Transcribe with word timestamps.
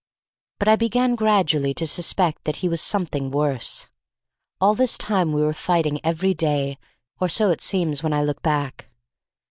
But 0.57 0.67
I 0.67 0.77
began 0.77 1.13
gradually 1.13 1.75
to 1.75 1.85
suspect 1.85 2.45
that 2.45 2.55
he 2.65 2.67
was 2.67 2.81
something 2.81 3.29
worse. 3.29 3.85
All 4.59 4.73
this 4.73 4.97
time 4.97 5.31
we 5.31 5.43
were 5.43 5.53
fighting 5.53 5.99
every 6.03 6.33
day, 6.33 6.79
or 7.19 7.29
so 7.29 7.51
it 7.51 7.61
seems 7.61 8.01
when 8.01 8.11
I 8.11 8.23
look 8.23 8.41
back. 8.41 8.89